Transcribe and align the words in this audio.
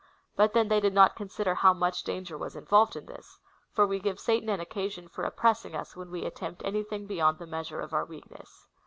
But 0.35 0.53
then, 0.53 0.67
they 0.67 0.79
did 0.79 0.95
not 0.95 1.15
consider 1.15 1.53
how 1.53 1.75
much 1.75 2.01
danger 2.01 2.35
was 2.35 2.55
in 2.55 2.65
volved 2.65 2.95
in 2.95 3.05
this, 3.05 3.37
for 3.71 3.85
we 3.85 3.99
give 3.99 4.19
Satan 4.19 4.49
an 4.49 4.59
occasion 4.59 5.07
for 5.07 5.23
oppressing 5.23 5.75
us, 5.75 5.95
when 5.95 6.09
we 6.09 6.25
attempt 6.25 6.63
anything 6.65 7.05
beyond 7.05 7.37
the 7.37 7.45
measure 7.45 7.79
of 7.79 7.93
our 7.93 8.03
weakness. 8.05 8.65